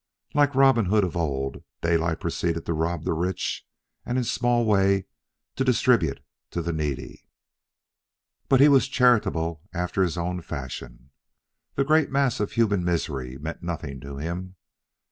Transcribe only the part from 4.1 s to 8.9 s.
in a small way, to distribute to the needy. But he was